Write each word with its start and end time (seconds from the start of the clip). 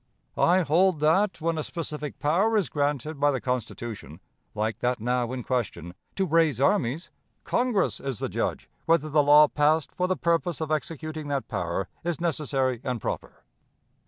"I 0.35 0.61
hold 0.61 0.99
that, 1.01 1.39
when 1.41 1.59
a 1.59 1.63
specific 1.63 2.17
power 2.17 2.57
is 2.57 2.69
granted 2.69 3.19
by 3.19 3.29
the 3.29 3.39
Constitution, 3.39 4.19
like 4.55 4.79
that 4.79 4.99
now 4.99 5.31
in 5.31 5.43
question, 5.43 5.93
'to 6.15 6.25
raise 6.25 6.59
armies,' 6.59 7.11
Congress 7.43 7.99
is 7.99 8.17
the 8.17 8.27
judge 8.27 8.67
whether 8.87 9.11
the 9.11 9.21
law 9.21 9.47
passed 9.47 9.91
for 9.93 10.07
the 10.07 10.17
purpose 10.17 10.59
of 10.59 10.71
executing 10.71 11.27
that 11.27 11.47
power 11.47 11.87
is 12.03 12.19
'necessary 12.19 12.81
and 12.83 12.99
proper.' 12.99 13.43